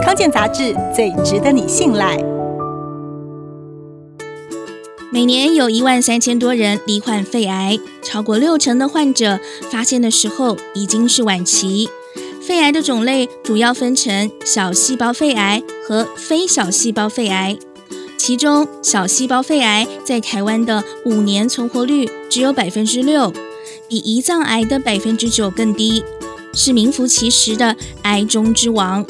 [0.00, 2.16] 康健杂志最值得你信赖。
[5.10, 9.38] 每年有一万三千多人罹患肺癌，超过六成的患者
[9.70, 11.90] 发现的时候已经是晚期。
[12.40, 17.58] 肺癌的种类主要分成小细胞肺癌和非小细胞肺癌，
[18.16, 23.32] 其中小细胞肺癌在台湾的五年存活率只有百分之六，
[23.88, 26.02] 比胰脏癌的百分之九更低，
[26.54, 29.04] 是名副其实的癌中之王。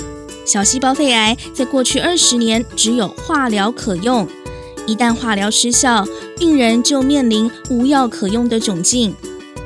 [0.44, 4.28] 小细胞肺癌在过去二十年只有化疗可用。
[4.86, 6.04] 一旦化疗失效，
[6.36, 9.14] 病人就面临无药可用的窘境。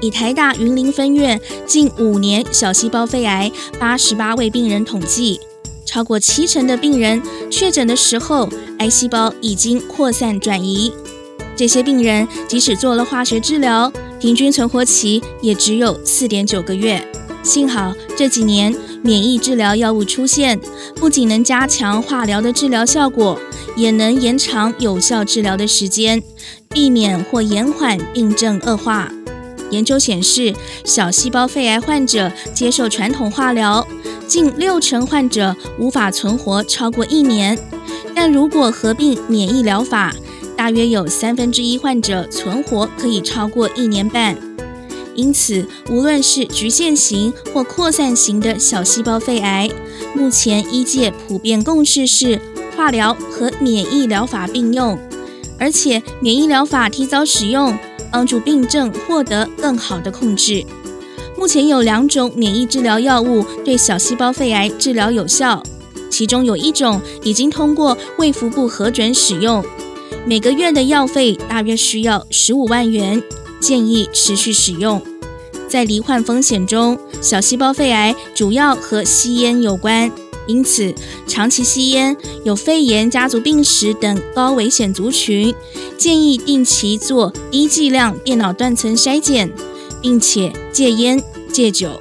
[0.02, 3.50] 以台大云林分院近五年小细胞肺癌
[3.80, 5.40] 八十八位病人统计，
[5.86, 8.46] 超过七成的病人确诊的时候，
[8.78, 10.92] 癌细胞已经扩散转移。
[11.56, 17.10] 这些病人即使做了化学治疗，平均存活期也只有四点九个月。
[17.42, 20.58] 幸好这几年免疫治疗药物出现，
[20.96, 23.38] 不仅能加强化疗的治疗效果，
[23.76, 26.20] 也能延长有效治疗的时间，
[26.70, 29.08] 避免或延缓病症恶化。
[29.70, 30.52] 研究显示，
[30.84, 33.86] 小细胞肺癌患者接受传统化疗，
[34.26, 37.56] 近六成患者无法存活超过一年，
[38.12, 40.12] 但如果合并免疫疗法，
[40.56, 44.36] 大约有三分之一患者存活可以超过一年半。
[45.16, 49.70] 因此，无论是局限型或扩散型的小细胞肺癌，
[50.14, 52.40] 目前医界普遍共识是
[52.76, 54.98] 化疗和免疫疗法并用，
[55.58, 57.76] 而且免疫疗法提早使用，
[58.12, 60.64] 帮助病症获得更好的控制。
[61.38, 65.62] 目前有两种免疫治疗药物对小细胞肺癌治疗有效，
[66.10, 69.64] 其中有一种已经通过卫福部核准使用，
[70.26, 73.22] 每个月的药费大约需要十五万元。
[73.66, 75.02] 建议持续使用。
[75.68, 80.08] 在罹患风险中，小细胞肺癌主要和吸烟有关，
[80.46, 80.94] 因此
[81.26, 85.52] 长期吸烟、有肺炎家族病史等高危险族群，
[85.98, 89.52] 建议定期做低剂量电脑断层筛检，
[90.00, 91.20] 并且戒烟
[91.52, 92.00] 戒酒。